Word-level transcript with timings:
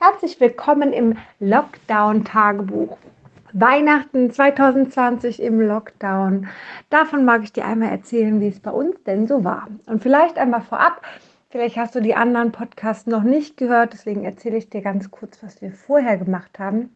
Herzlich 0.00 0.38
willkommen 0.38 0.92
im 0.92 1.18
Lockdown-Tagebuch. 1.40 2.98
Weihnachten 3.52 4.30
2020 4.30 5.42
im 5.42 5.60
Lockdown. 5.60 6.46
Davon 6.88 7.24
mag 7.24 7.42
ich 7.42 7.52
dir 7.52 7.64
einmal 7.64 7.88
erzählen, 7.88 8.40
wie 8.40 8.46
es 8.46 8.60
bei 8.60 8.70
uns 8.70 9.02
denn 9.02 9.26
so 9.26 9.42
war. 9.42 9.66
Und 9.86 10.00
vielleicht 10.00 10.38
einmal 10.38 10.60
vorab, 10.60 11.02
vielleicht 11.50 11.76
hast 11.76 11.96
du 11.96 12.00
die 12.00 12.14
anderen 12.14 12.52
Podcasts 12.52 13.08
noch 13.08 13.24
nicht 13.24 13.56
gehört, 13.56 13.92
deswegen 13.92 14.24
erzähle 14.24 14.58
ich 14.58 14.70
dir 14.70 14.82
ganz 14.82 15.10
kurz, 15.10 15.42
was 15.42 15.60
wir 15.62 15.72
vorher 15.72 16.16
gemacht 16.16 16.60
haben. 16.60 16.94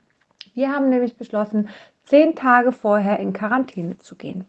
Wir 0.55 0.71
haben 0.71 0.89
nämlich 0.89 1.17
beschlossen, 1.17 1.71
zehn 2.05 2.37
Tage 2.37 2.71
vorher 2.71 3.19
in 3.19 3.33
Quarantäne 3.33 3.99
zu 3.99 4.15
gehen. 4.15 4.45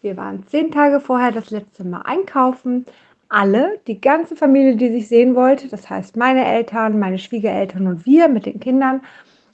Wir 0.00 0.16
waren 0.16 0.46
zehn 0.46 0.70
Tage 0.70 1.00
vorher 1.00 1.30
das 1.30 1.50
letzte 1.50 1.84
Mal 1.84 2.02
einkaufen, 2.06 2.86
alle, 3.28 3.80
die 3.86 4.00
ganze 4.00 4.36
Familie, 4.36 4.76
die 4.76 4.90
sich 4.90 5.08
sehen 5.08 5.34
wollte, 5.34 5.68
das 5.68 5.88
heißt 5.90 6.16
meine 6.16 6.44
Eltern, 6.44 6.98
meine 6.98 7.18
Schwiegereltern 7.18 7.86
und 7.86 8.06
wir 8.06 8.28
mit 8.28 8.46
den 8.46 8.60
Kindern 8.60 9.02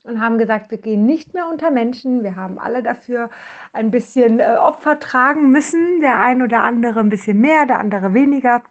und 0.04 0.20
haben 0.20 0.38
gesagt, 0.38 0.70
wir 0.70 0.78
gehen 0.78 1.06
nicht 1.06 1.34
mehr 1.34 1.48
unter 1.48 1.70
Menschen. 1.70 2.22
Wir 2.22 2.36
haben 2.36 2.58
alle 2.58 2.82
dafür 2.82 3.30
ein 3.72 3.90
bisschen 3.90 4.38
äh, 4.38 4.56
Opfer 4.60 5.00
tragen 5.00 5.50
müssen, 5.50 6.00
der 6.00 6.20
ein 6.20 6.42
oder 6.42 6.62
andere 6.62 7.00
ein 7.00 7.08
bisschen 7.08 7.40
mehr, 7.40 7.66
der 7.66 7.78
andere 7.78 8.12
weniger 8.14 8.62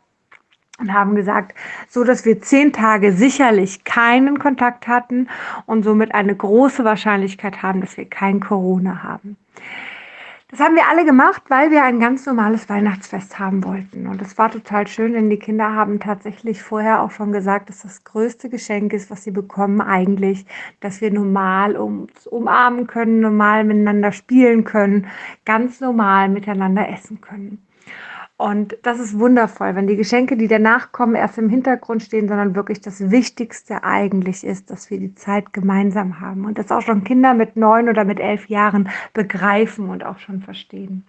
und 0.80 0.94
haben 0.94 1.16
gesagt, 1.16 1.55
so 1.89 2.03
dass 2.03 2.25
wir 2.25 2.41
zehn 2.41 2.72
Tage 2.73 3.13
sicherlich 3.13 3.83
keinen 3.83 4.39
Kontakt 4.39 4.88
hatten 4.88 5.27
und 5.66 5.83
somit 5.83 6.13
eine 6.13 6.35
große 6.35 6.83
Wahrscheinlichkeit 6.83 7.61
haben, 7.61 7.81
dass 7.81 7.97
wir 7.97 8.05
kein 8.05 8.39
Corona 8.39 9.03
haben. 9.03 9.38
Das 10.53 10.59
haben 10.59 10.75
wir 10.75 10.88
alle 10.88 11.03
gemacht, 11.03 11.41
weil 11.48 11.71
wir 11.71 11.84
ein 11.84 11.99
ganz 11.99 12.27
normales 12.27 12.70
Weihnachtsfest 12.70 13.39
haben 13.39 13.63
wollten. 13.63 14.05
Und 14.05 14.21
es 14.21 14.38
war 14.38 14.52
total 14.52 14.85
schön, 14.85 15.13
denn 15.13 15.31
die 15.31 15.39
Kinder 15.39 15.73
haben 15.73 15.99
tatsächlich 15.99 16.61
vorher 16.61 17.02
auch 17.02 17.09
schon 17.09 17.31
gesagt, 17.31 17.70
dass 17.70 17.81
das 17.81 18.03
größte 18.03 18.49
Geschenk 18.49 18.94
ist, 18.94 19.09
was 19.09 19.23
sie 19.23 19.31
bekommen, 19.31 19.81
eigentlich, 19.81 20.45
dass 20.80 21.02
wir 21.02 21.11
normal 21.11 21.75
uns 21.75 22.27
umarmen 22.27 22.85
können, 22.85 23.19
normal 23.19 23.63
miteinander 23.63 24.11
spielen 24.11 24.63
können, 24.63 25.08
ganz 25.44 25.81
normal 25.81 26.30
miteinander 26.30 26.88
essen 26.88 27.19
können. 27.19 27.66
Und 28.38 28.78
das 28.81 29.00
ist 29.00 29.20
wundervoll, 29.20 29.76
wenn 29.76 29.88
die 29.88 29.95
Geschenke, 29.95 30.36
die 30.36 30.48
danach 30.48 30.92
kommen, 30.92 31.16
erst 31.16 31.38
im 31.38 31.50
Hintergrund 31.50 32.02
stehen, 32.02 32.28
sondern 32.28 32.56
wirklich 32.56 32.81
das 32.81 33.12
Wichtigste 33.12 33.84
eigentlich 33.84 34.44
ist, 34.44 34.72
dass 34.72 34.90
wir 34.90 35.00
die 35.00 35.14
Zeit 35.14 35.53
gemeinsam 35.53 36.20
haben 36.20 36.45
und 36.45 36.58
das 36.58 36.72
auch 36.72 36.81
schon 36.81 37.03
Kinder 37.03 37.36
mit 37.36 37.56
neun 37.56 37.90
oder 37.90 38.06
mit 38.06 38.20
elf 38.20 38.50
Jahren 38.50 38.90
begreifen 39.14 39.90
und 39.90 40.03
auch 40.03 40.20
schon 40.20 40.42
verstehen. 40.42 41.06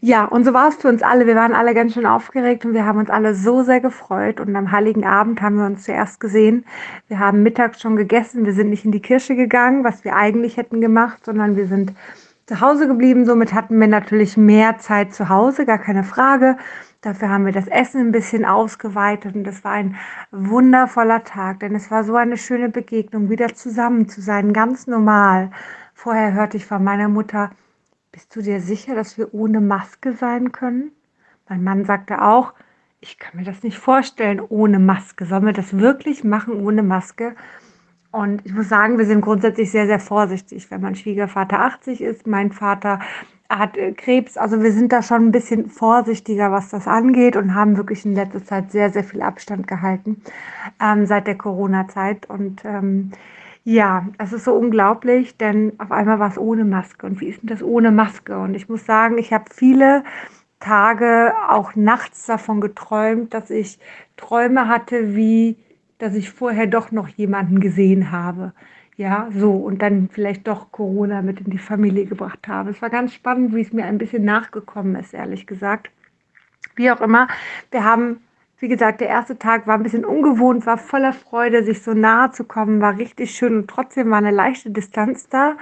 Ja, 0.00 0.24
und 0.24 0.44
so 0.44 0.54
war 0.54 0.68
es 0.68 0.76
für 0.76 0.88
uns 0.88 1.02
alle. 1.02 1.26
Wir 1.26 1.34
waren 1.34 1.52
alle 1.52 1.74
ganz 1.74 1.94
schön 1.94 2.06
aufgeregt 2.06 2.64
und 2.64 2.72
wir 2.72 2.86
haben 2.86 2.98
uns 2.98 3.10
alle 3.10 3.34
so 3.34 3.62
sehr 3.62 3.80
gefreut. 3.80 4.40
Und 4.40 4.54
am 4.56 4.70
Heiligen 4.70 5.04
Abend 5.04 5.42
haben 5.42 5.56
wir 5.56 5.66
uns 5.66 5.84
zuerst 5.84 6.20
gesehen. 6.20 6.64
Wir 7.08 7.18
haben 7.18 7.42
mittags 7.42 7.80
schon 7.80 7.96
gegessen. 7.96 8.46
Wir 8.46 8.54
sind 8.54 8.70
nicht 8.70 8.84
in 8.84 8.92
die 8.92 9.02
Kirche 9.02 9.36
gegangen, 9.36 9.84
was 9.84 10.04
wir 10.04 10.16
eigentlich 10.16 10.56
hätten 10.56 10.80
gemacht, 10.80 11.24
sondern 11.24 11.56
wir 11.56 11.66
sind 11.66 11.92
zu 12.46 12.60
Hause 12.60 12.86
geblieben. 12.88 13.26
Somit 13.26 13.54
hatten 13.54 13.78
wir 13.78 13.86
natürlich 13.86 14.36
mehr 14.36 14.78
Zeit 14.78 15.14
zu 15.14 15.28
Hause, 15.28 15.66
gar 15.66 15.78
keine 15.78 16.04
Frage. 16.04 16.56
Dafür 17.00 17.28
haben 17.28 17.44
wir 17.44 17.52
das 17.52 17.66
Essen 17.66 18.00
ein 18.00 18.12
bisschen 18.12 18.44
ausgeweitet 18.44 19.34
und 19.34 19.46
es 19.46 19.62
war 19.62 19.72
ein 19.72 19.96
wundervoller 20.30 21.22
Tag, 21.24 21.60
denn 21.60 21.74
es 21.74 21.90
war 21.90 22.02
so 22.02 22.16
eine 22.16 22.38
schöne 22.38 22.70
Begegnung, 22.70 23.28
wieder 23.28 23.54
zusammen 23.54 24.08
zu 24.08 24.22
sein, 24.22 24.54
ganz 24.54 24.86
normal. 24.86 25.50
Vorher 25.92 26.32
hörte 26.32 26.56
ich 26.56 26.64
von 26.64 26.82
meiner 26.82 27.08
Mutter, 27.10 27.50
bist 28.10 28.34
du 28.34 28.40
dir 28.40 28.60
sicher, 28.60 28.94
dass 28.94 29.18
wir 29.18 29.34
ohne 29.34 29.60
Maske 29.60 30.12
sein 30.12 30.52
können? 30.52 30.92
Mein 31.46 31.62
Mann 31.62 31.84
sagte 31.84 32.22
auch, 32.22 32.54
ich 33.00 33.18
kann 33.18 33.38
mir 33.38 33.44
das 33.44 33.62
nicht 33.62 33.78
vorstellen 33.78 34.40
ohne 34.40 34.78
Maske. 34.78 35.26
Sollen 35.26 35.44
wir 35.44 35.52
das 35.52 35.76
wirklich 35.76 36.24
machen 36.24 36.54
ohne 36.64 36.82
Maske? 36.82 37.34
Und 38.14 38.46
ich 38.46 38.54
muss 38.54 38.68
sagen, 38.68 38.96
wir 38.96 39.06
sind 39.06 39.22
grundsätzlich 39.22 39.72
sehr, 39.72 39.88
sehr 39.88 39.98
vorsichtig. 39.98 40.70
Wenn 40.70 40.80
mein 40.80 40.94
Schwiegervater 40.94 41.58
80 41.58 42.00
ist, 42.00 42.28
mein 42.28 42.52
Vater 42.52 43.00
hat 43.50 43.76
äh, 43.76 43.90
Krebs. 43.90 44.36
Also 44.36 44.62
wir 44.62 44.70
sind 44.70 44.92
da 44.92 45.02
schon 45.02 45.26
ein 45.26 45.32
bisschen 45.32 45.68
vorsichtiger, 45.68 46.52
was 46.52 46.68
das 46.68 46.86
angeht 46.86 47.34
und 47.34 47.56
haben 47.56 47.76
wirklich 47.76 48.04
in 48.04 48.14
letzter 48.14 48.44
Zeit 48.44 48.70
sehr, 48.70 48.90
sehr 48.90 49.02
viel 49.02 49.20
Abstand 49.20 49.66
gehalten 49.66 50.22
ähm, 50.80 51.06
seit 51.06 51.26
der 51.26 51.36
Corona-Zeit. 51.36 52.30
Und 52.30 52.64
ähm, 52.64 53.10
ja, 53.64 54.06
es 54.18 54.32
ist 54.32 54.44
so 54.44 54.54
unglaublich, 54.54 55.36
denn 55.36 55.72
auf 55.78 55.90
einmal 55.90 56.20
war 56.20 56.30
es 56.30 56.38
ohne 56.38 56.64
Maske. 56.64 57.06
Und 57.06 57.20
wie 57.20 57.30
ist 57.30 57.42
denn 57.42 57.48
das 57.48 57.64
ohne 57.64 57.90
Maske? 57.90 58.38
Und 58.38 58.54
ich 58.54 58.68
muss 58.68 58.86
sagen, 58.86 59.18
ich 59.18 59.32
habe 59.32 59.46
viele 59.52 60.04
Tage 60.60 61.32
auch 61.48 61.74
nachts 61.74 62.26
davon 62.26 62.60
geträumt, 62.60 63.34
dass 63.34 63.50
ich 63.50 63.80
Träume 64.16 64.68
hatte, 64.68 65.16
wie 65.16 65.56
dass 65.98 66.14
ich 66.14 66.30
vorher 66.30 66.66
doch 66.66 66.92
noch 66.92 67.08
jemanden 67.08 67.60
gesehen 67.60 68.10
habe. 68.10 68.52
Ja, 68.96 69.28
so 69.32 69.52
und 69.52 69.82
dann 69.82 70.08
vielleicht 70.12 70.46
doch 70.46 70.70
Corona 70.70 71.20
mit 71.22 71.40
in 71.40 71.50
die 71.50 71.58
Familie 71.58 72.06
gebracht 72.06 72.46
habe. 72.46 72.70
Es 72.70 72.80
war 72.80 72.90
ganz 72.90 73.12
spannend, 73.12 73.54
wie 73.54 73.60
es 73.62 73.72
mir 73.72 73.84
ein 73.86 73.98
bisschen 73.98 74.24
nachgekommen 74.24 74.94
ist, 74.94 75.14
ehrlich 75.14 75.46
gesagt. 75.46 75.90
Wie 76.76 76.90
auch 76.90 77.00
immer, 77.00 77.26
wir 77.72 77.84
haben, 77.84 78.20
wie 78.58 78.68
gesagt, 78.68 79.00
der 79.00 79.08
erste 79.08 79.36
Tag 79.38 79.66
war 79.66 79.76
ein 79.76 79.82
bisschen 79.82 80.04
ungewohnt, 80.04 80.64
war 80.66 80.78
voller 80.78 81.12
Freude, 81.12 81.64
sich 81.64 81.82
so 81.82 81.92
nahe 81.92 82.30
zu 82.30 82.44
kommen, 82.44 82.80
war 82.80 82.96
richtig 82.98 83.32
schön 83.32 83.56
und 83.56 83.68
trotzdem 83.68 84.10
war 84.10 84.18
eine 84.18 84.30
leichte 84.30 84.70
Distanz 84.70 85.28
da. 85.28 85.56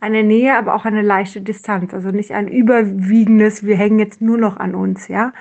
Eine 0.00 0.22
Nähe, 0.22 0.56
aber 0.56 0.74
auch 0.74 0.84
eine 0.84 1.02
leichte 1.02 1.40
Distanz. 1.40 1.92
Also 1.92 2.10
nicht 2.10 2.32
ein 2.32 2.48
überwiegendes, 2.48 3.66
wir 3.66 3.76
hängen 3.76 3.98
jetzt 3.98 4.20
nur 4.22 4.38
noch 4.38 4.56
an 4.56 4.74
uns, 4.74 5.08
ja. 5.08 5.32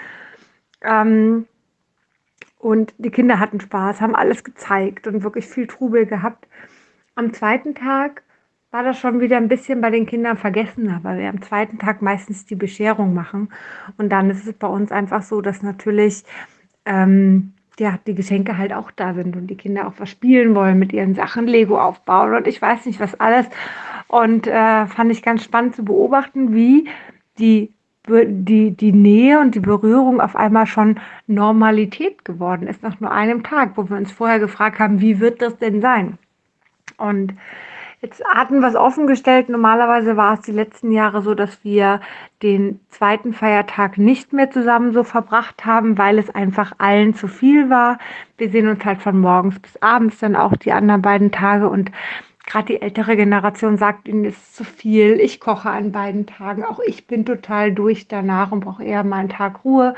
Ähm, 0.81 1.45
und 2.59 2.93
die 2.97 3.11
Kinder 3.11 3.39
hatten 3.39 3.59
Spaß, 3.59 4.01
haben 4.01 4.15
alles 4.15 4.43
gezeigt 4.43 5.07
und 5.07 5.23
wirklich 5.23 5.45
viel 5.45 5.67
Trubel 5.67 6.05
gehabt. 6.05 6.47
Am 7.15 7.33
zweiten 7.33 7.75
Tag 7.75 8.23
war 8.71 8.83
das 8.83 8.99
schon 8.99 9.19
wieder 9.19 9.37
ein 9.37 9.47
bisschen 9.47 9.81
bei 9.81 9.89
den 9.89 10.05
Kindern 10.05 10.37
vergessen, 10.37 10.99
weil 11.03 11.19
wir 11.19 11.29
am 11.29 11.41
zweiten 11.41 11.79
Tag 11.79 12.01
meistens 12.01 12.45
die 12.45 12.55
Bescherung 12.55 13.13
machen. 13.13 13.49
Und 13.97 14.09
dann 14.09 14.29
ist 14.29 14.45
es 14.45 14.53
bei 14.53 14.67
uns 14.67 14.91
einfach 14.91 15.21
so, 15.21 15.41
dass 15.41 15.61
natürlich 15.61 16.23
ähm, 16.85 17.53
ja, 17.79 17.99
die 18.07 18.15
Geschenke 18.15 18.57
halt 18.57 18.73
auch 18.73 18.91
da 18.91 19.13
sind 19.13 19.35
und 19.35 19.47
die 19.47 19.55
Kinder 19.55 19.87
auch 19.87 19.93
was 19.97 20.09
spielen 20.09 20.55
wollen 20.55 20.79
mit 20.79 20.93
ihren 20.93 21.15
Sachen, 21.15 21.47
Lego 21.47 21.79
aufbauen 21.79 22.33
und 22.33 22.47
ich 22.47 22.61
weiß 22.61 22.85
nicht 22.85 22.99
was 22.99 23.19
alles. 23.19 23.47
Und 24.07 24.47
äh, 24.47 24.85
fand 24.87 25.11
ich 25.11 25.21
ganz 25.21 25.43
spannend 25.43 25.75
zu 25.75 25.85
beobachten, 25.85 26.53
wie 26.53 26.89
die 27.37 27.73
die, 28.09 28.71
die 28.71 28.91
Nähe 28.91 29.39
und 29.39 29.55
die 29.55 29.59
Berührung 29.59 30.21
auf 30.21 30.35
einmal 30.35 30.65
schon 30.65 30.99
Normalität 31.27 32.25
geworden 32.25 32.67
ist, 32.67 32.83
nach 32.83 32.99
nur 32.99 33.11
einem 33.11 33.43
Tag, 33.43 33.71
wo 33.75 33.89
wir 33.89 33.97
uns 33.97 34.11
vorher 34.11 34.39
gefragt 34.39 34.79
haben, 34.79 35.01
wie 35.01 35.19
wird 35.19 35.41
das 35.41 35.57
denn 35.57 35.81
sein? 35.81 36.17
Und 36.97 37.33
jetzt 38.01 38.23
hatten 38.25 38.59
wir 38.59 38.67
es 38.67 38.75
offengestellt, 38.75 39.49
normalerweise 39.49 40.17
war 40.17 40.35
es 40.35 40.41
die 40.41 40.51
letzten 40.51 40.91
Jahre 40.91 41.21
so, 41.21 41.33
dass 41.35 41.63
wir 41.63 42.01
den 42.43 42.79
zweiten 42.89 43.33
Feiertag 43.33 43.97
nicht 43.97 44.33
mehr 44.33 44.51
zusammen 44.51 44.93
so 44.93 45.03
verbracht 45.03 45.65
haben, 45.65 45.97
weil 45.97 46.19
es 46.19 46.29
einfach 46.29 46.73
allen 46.77 47.13
zu 47.13 47.27
viel 47.27 47.69
war. 47.69 47.99
Wir 48.37 48.49
sehen 48.49 48.67
uns 48.67 48.83
halt 48.85 49.01
von 49.01 49.19
morgens 49.19 49.59
bis 49.59 49.81
abends 49.81 50.19
dann 50.19 50.35
auch 50.35 50.55
die 50.55 50.71
anderen 50.71 51.01
beiden 51.01 51.31
Tage 51.31 51.69
und 51.69 51.91
gerade 52.47 52.73
die 52.73 52.81
ältere 52.81 53.15
Generation 53.15 53.77
sagt 53.77 54.07
ihnen, 54.07 54.25
es 54.25 54.35
ist 54.35 54.55
zu 54.55 54.63
viel, 54.63 55.19
ich 55.19 55.39
koche 55.39 55.69
an 55.69 55.91
beiden 55.91 56.25
Tagen, 56.25 56.63
auch 56.63 56.79
ich 56.79 57.05
bin 57.05 57.25
total 57.25 57.73
durch 57.73 58.07
danach 58.07 58.51
und 58.51 58.61
brauche 58.61 58.83
eher 58.83 59.03
mal 59.03 59.17
einen 59.17 59.29
Tag 59.29 59.63
Ruhe. 59.63 59.93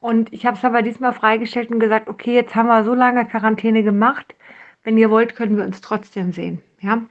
Und 0.00 0.32
ich 0.32 0.46
habe 0.46 0.56
es 0.56 0.64
aber 0.64 0.82
diesmal 0.82 1.12
freigestellt 1.12 1.70
und 1.70 1.78
gesagt, 1.78 2.08
okay, 2.08 2.34
jetzt 2.34 2.54
haben 2.54 2.66
wir 2.66 2.84
so 2.84 2.94
lange 2.94 3.26
Quarantäne 3.26 3.82
gemacht. 3.82 4.34
Wenn 4.82 4.96
ihr 4.96 5.10
wollt, 5.10 5.36
können 5.36 5.56
wir 5.56 5.64
uns 5.64 5.80
trotzdem 5.80 6.32
sehen. 6.32 6.62
Ja? 6.80 7.02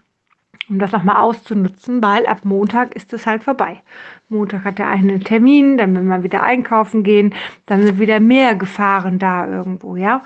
Um 0.67 0.79
das 0.79 0.91
nochmal 0.91 1.17
auszunutzen, 1.17 2.01
weil 2.01 2.25
ab 2.25 2.39
Montag 2.43 2.95
ist 2.95 3.13
es 3.13 3.27
halt 3.27 3.43
vorbei. 3.43 3.81
Montag 4.29 4.63
hat 4.63 4.79
er 4.79 4.87
einen 4.87 5.23
Termin, 5.23 5.77
dann 5.77 5.95
will 5.95 6.03
man 6.03 6.23
wieder 6.23 6.41
einkaufen 6.41 7.03
gehen, 7.03 7.35
dann 7.67 7.83
sind 7.83 7.99
wieder 7.99 8.19
mehr 8.19 8.55
Gefahren 8.55 9.19
da 9.19 9.47
irgendwo, 9.47 9.95
ja. 9.95 10.23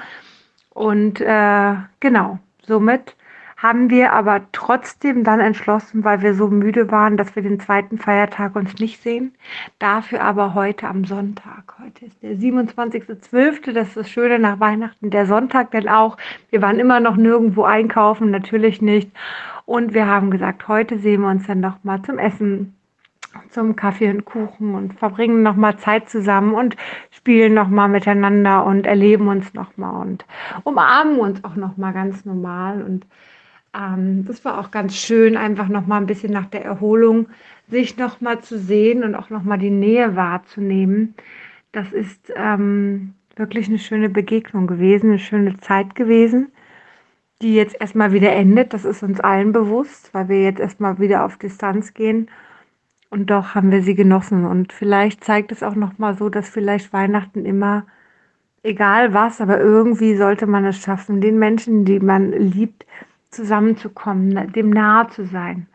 Und 0.70 1.20
äh, 1.20 1.74
genau, 2.00 2.40
somit 2.62 3.16
haben 3.62 3.90
wir 3.90 4.14
aber 4.14 4.42
trotzdem 4.54 5.26
dann 5.26 5.42
entschlossen, 5.42 6.06
weil 6.06 6.22
wir 6.22 6.34
so 6.34 6.48
müde 6.48 6.92
waren, 6.92 7.18
dass 7.18 7.36
wir 7.36 7.44
den 7.44 7.60
zweiten 7.60 7.98
Feiertag 7.98 8.56
uns 8.56 8.80
nicht 8.80 9.02
sehen. 9.04 9.34
Dafür 9.80 10.22
aber 10.22 10.54
heute 10.54 10.88
am 10.88 11.04
Sonntag. 11.04 11.76
Heute 11.84 12.06
ist 12.06 12.24
der 12.24 12.36
27.12., 12.36 13.74
das 13.74 13.90
ist 13.90 13.98
das 13.98 14.10
Schöne 14.10 14.40
nach 14.40 14.62
Weihnachten, 14.62 15.10
der 15.10 15.26
Sonntag 15.26 15.72
denn 15.72 15.90
auch. 15.90 16.16
Wir 16.52 16.62
waren 16.62 16.80
immer 16.80 17.02
noch 17.02 17.18
nirgendwo 17.18 17.64
einkaufen, 17.64 18.32
natürlich 18.32 18.82
nicht. 18.82 19.12
Und 19.66 19.94
wir 19.94 20.08
haben 20.08 20.32
gesagt, 20.32 20.70
heute 20.70 20.98
sehen 20.98 21.22
wir 21.22 21.30
uns 21.30 21.46
dann 21.46 21.60
noch 21.60 21.84
mal 21.84 22.02
zum 22.02 22.18
Essen 22.18 22.76
zum 23.50 23.76
Kaffee 23.76 24.10
und 24.10 24.26
Kuchen 24.26 24.74
und 24.74 24.94
verbringen 24.98 25.44
noch 25.44 25.56
mal 25.56 25.78
Zeit 25.78 26.10
zusammen 26.10 26.56
und 26.56 26.76
spielen 27.12 27.54
noch 27.54 27.68
mal 27.68 27.90
miteinander 27.90 28.66
und 28.66 28.88
erleben 28.88 29.28
uns 29.28 29.54
noch 29.54 29.78
mal 29.78 30.02
und 30.02 30.26
umarmen 30.64 31.20
uns 31.20 31.44
auch 31.44 31.56
noch 31.56 31.78
mal 31.78 31.94
ganz 31.94 32.26
normal 32.26 32.82
und 32.82 33.06
ähm, 33.74 34.26
das 34.26 34.44
war 34.46 34.60
auch 34.60 34.72
ganz 34.72 34.96
schön, 34.96 35.38
einfach 35.38 35.68
noch 35.70 35.86
mal 35.88 35.98
ein 35.98 36.08
bisschen 36.08 36.32
nach 36.34 36.46
der 36.48 36.64
Erholung 36.66 37.28
sich 37.70 37.98
noch 37.98 38.22
mal 38.22 38.42
zu 38.42 38.58
sehen 38.60 39.04
und 39.04 39.16
auch 39.16 39.30
noch 39.30 39.44
mal 39.44 39.58
die 39.58 39.70
Nähe 39.72 40.16
wahrzunehmen. 40.16 41.16
Das 41.72 41.92
ist 41.92 42.32
ähm, 42.36 43.14
wirklich 43.36 43.68
eine 43.70 43.80
schöne 43.80 44.10
Begegnung 44.10 44.68
gewesen, 44.68 45.12
eine 45.12 45.20
schöne 45.20 45.58
Zeit 45.60 45.96
gewesen. 45.96 46.52
die 47.42 47.56
jetzt 47.56 47.80
erstmal 47.80 48.12
wieder 48.14 48.32
endet. 48.34 48.74
Das 48.74 48.86
ist 48.86 49.04
uns 49.04 49.20
allen 49.20 49.52
bewusst, 49.54 50.14
weil 50.14 50.28
wir 50.30 50.44
jetzt 50.44 50.60
erstmal 50.60 51.00
wieder 51.00 51.26
auf 51.26 51.38
Distanz 51.38 51.94
gehen. 51.94 52.30
Und 53.10 53.30
doch 53.32 53.56
haben 53.56 53.72
wir 53.72 53.82
sie 53.84 53.96
genossen. 53.96 54.46
Und 54.46 54.74
vielleicht 54.74 55.24
zeigt 55.24 55.52
es 55.52 55.64
auch 55.64 55.76
nochmal 55.76 56.18
so, 56.18 56.30
dass 56.30 56.50
vielleicht 56.50 56.94
Weihnachten 56.94 57.46
immer, 57.46 57.86
egal 58.64 59.14
was, 59.14 59.42
aber 59.42 59.60
irgendwie 59.60 60.16
sollte 60.18 60.48
man 60.48 60.66
es 60.66 60.80
schaffen, 60.82 61.22
den 61.22 61.40
Menschen, 61.40 61.86
die 61.86 62.00
man 62.00 62.32
liebt, 62.34 62.86
zusammenzukommen, 63.30 64.52
dem 64.54 64.70
nahe 64.70 65.08
zu 65.08 65.26
sein. 65.26 65.68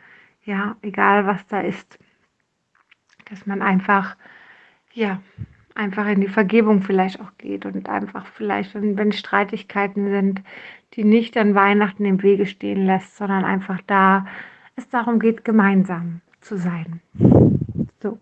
Ja, 0.45 0.77
egal 0.83 1.27
was 1.27 1.47
da 1.47 1.61
ist. 1.61 1.99
Dass 3.31 3.47
man 3.47 3.63
einfach, 3.63 4.17
ja, 4.93 5.21
einfach 5.75 6.07
in 6.07 6.21
die 6.21 6.29
Vergebung 6.29 6.83
vielleicht 6.83 7.21
auch 7.21 7.33
geht 7.39 7.67
und 7.67 7.89
einfach 7.89 8.27
vielleicht, 8.27 8.75
wenn, 8.75 9.13
Streitigkeiten 9.13 10.09
sind, 10.09 10.43
die 10.95 11.05
nicht 11.05 11.37
an 11.37 11.55
Weihnachten 11.55 12.05
im 12.05 12.23
Wege 12.23 12.47
stehen 12.47 12.87
lässt, 12.87 13.17
sondern 13.17 13.45
einfach 13.45 13.81
da 13.87 14.27
es 14.77 14.89
darum 14.89 15.19
geht, 15.19 15.45
gemeinsam 15.45 16.21
zu 16.41 16.57
sein. 16.57 17.01
So, 18.01 18.19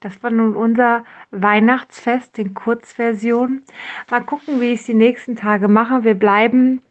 das 0.00 0.22
war 0.22 0.30
nun 0.30 0.56
unser 0.56 1.04
Weihnachtsfest 1.30 2.38
in 2.38 2.54
Kurzversion. 2.54 3.62
Mal 4.10 4.24
gucken, 4.24 4.60
wie 4.60 4.72
ich 4.72 4.80
es 4.80 4.86
die 4.86 4.94
nächsten 4.94 5.36
Tage 5.36 5.68
mache. 5.68 6.04
Wir 6.04 6.14
bleiben 6.14 6.82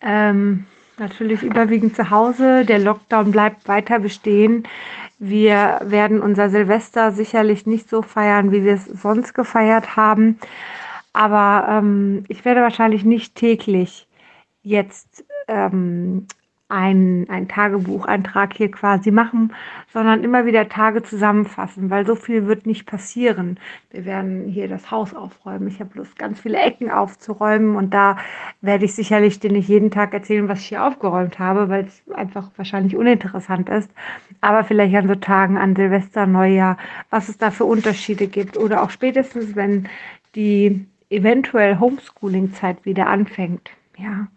ähm, 0.00 0.66
natürlich 0.98 1.42
überwiegend 1.42 1.96
zu 1.96 2.10
Hause. 2.10 2.64
Der 2.64 2.78
Lockdown 2.78 3.30
bleibt 3.30 3.68
weiter 3.68 3.98
bestehen. 3.98 4.66
Wir 5.18 5.80
werden 5.82 6.20
unser 6.20 6.50
Silvester 6.50 7.12
sicherlich 7.12 7.66
nicht 7.66 7.88
so 7.88 8.02
feiern, 8.02 8.52
wie 8.52 8.64
wir 8.64 8.74
es 8.74 8.84
sonst 8.84 9.34
gefeiert 9.34 9.96
haben. 9.96 10.38
Aber 11.12 11.66
ähm, 11.70 12.24
ich 12.28 12.44
werde 12.44 12.60
wahrscheinlich 12.60 13.04
nicht 13.04 13.34
täglich 13.34 14.06
jetzt 14.62 15.24
ähm, 15.48 16.26
ein, 16.68 17.26
ein 17.28 17.48
Tagebucheintrag 17.48 18.54
hier 18.54 18.70
quasi 18.70 19.10
machen, 19.10 19.54
sondern 19.92 20.24
immer 20.24 20.46
wieder 20.46 20.68
Tage 20.68 21.02
zusammenfassen, 21.02 21.90
weil 21.90 22.04
so 22.04 22.16
viel 22.16 22.46
wird 22.46 22.66
nicht 22.66 22.86
passieren. 22.86 23.58
Wir 23.90 24.04
werden 24.04 24.48
hier 24.48 24.66
das 24.66 24.90
Haus 24.90 25.14
aufräumen. 25.14 25.68
Ich 25.68 25.78
habe 25.80 25.90
Lust, 25.94 26.18
ganz 26.18 26.40
viele 26.40 26.58
Ecken 26.58 26.90
aufzuräumen 26.90 27.76
und 27.76 27.94
da 27.94 28.18
werde 28.66 28.84
ich 28.84 28.94
sicherlich 28.94 29.40
dir 29.40 29.50
nicht 29.50 29.68
jeden 29.68 29.90
Tag 29.90 30.12
erzählen, 30.12 30.48
was 30.48 30.60
ich 30.60 30.66
hier 30.66 30.84
aufgeräumt 30.84 31.38
habe, 31.38 31.68
weil 31.68 31.86
es 31.86 32.02
einfach 32.12 32.50
wahrscheinlich 32.56 32.96
uninteressant 32.96 33.68
ist. 33.68 33.90
Aber 34.40 34.64
vielleicht 34.64 34.94
an 34.94 35.08
so 35.08 35.14
Tagen 35.14 35.56
an 35.56 35.76
Silvester, 35.76 36.26
Neujahr, 36.26 36.76
was 37.10 37.28
es 37.28 37.38
da 37.38 37.50
für 37.50 37.64
Unterschiede 37.64 38.26
gibt 38.26 38.56
oder 38.56 38.82
auch 38.82 38.90
spätestens, 38.90 39.56
wenn 39.56 39.88
die 40.34 40.86
eventuell 41.08 41.78
Homeschooling-Zeit 41.78 42.84
wieder 42.84 43.06
anfängt. 43.06 43.70
Ja, 43.96 44.28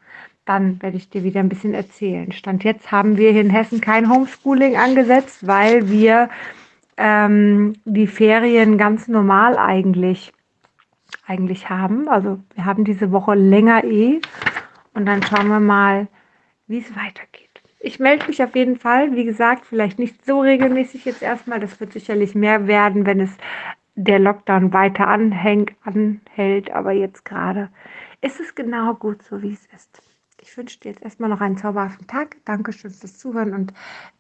dann 0.46 0.82
werde 0.82 0.98
ich 0.98 1.10
dir 1.10 1.24
wieder 1.24 1.42
ein 1.42 1.50
bisschen 1.50 1.74
erzählen. 1.74 2.32
Stand 2.32 2.64
jetzt 2.64 2.92
haben 2.92 3.18
wir 3.18 3.32
hier 3.32 3.42
in 3.42 3.50
Hessen 3.50 3.82
kein 3.82 4.10
Homeschooling 4.10 4.78
angesetzt, 4.78 5.46
weil 5.46 5.90
wir 5.90 6.30
ähm, 6.98 7.74
die 7.86 8.08
Ferien 8.08 8.78
ganz 8.78 9.08
normal 9.08 9.58
eigentlich, 9.58 10.34
eigentlich 11.26 11.70
haben. 11.70 12.08
Also 12.10 12.40
wir 12.56 12.66
haben 12.66 12.84
diese 12.84 13.12
Woche 13.12 13.36
länger 13.36 13.84
eh 13.84 14.22
und 14.94 15.06
dann 15.06 15.24
schauen 15.24 15.48
wir 15.48 15.60
mal, 15.60 16.08
wie 16.68 16.80
es 16.80 16.96
weitergeht. 16.96 17.50
Ich 17.80 18.00
melde 18.00 18.28
mich 18.28 18.44
auf 18.44 18.56
jeden 18.56 18.78
Fall. 18.78 19.16
Wie 19.16 19.24
gesagt, 19.24 19.66
vielleicht 19.66 20.00
nicht 20.00 20.26
so 20.26 20.42
regelmäßig 20.42 21.06
jetzt 21.06 21.22
erstmal. 21.22 21.60
Das 21.60 21.80
wird 21.80 21.94
sicherlich 21.94 22.36
mehr 22.36 22.68
werden, 22.68 23.06
wenn 23.06 23.22
es 23.22 23.32
der 23.96 24.20
Lockdown 24.20 24.74
weiter 24.74 25.08
anhängt, 25.08 25.74
anhält. 25.84 26.72
Aber 26.72 26.92
jetzt 26.92 27.24
gerade 27.24 27.70
ist 28.22 28.40
es 28.40 28.54
genau 28.56 28.96
gut 28.96 29.24
so, 29.24 29.42
wie 29.42 29.54
es 29.54 29.66
ist. 29.74 30.02
Ich 30.42 30.58
wünsche 30.58 30.80
dir 30.80 30.90
jetzt 30.90 31.04
erstmal 31.04 31.30
noch 31.30 31.42
einen 31.42 31.58
zauberhaften 31.58 32.08
Tag. 32.08 32.38
Dankeschön 32.46 32.92
fürs 32.92 33.18
Zuhören 33.18 33.54
und 33.54 33.74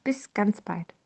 bis 0.03 0.33
ganz 0.33 0.61
bald. 0.61 0.98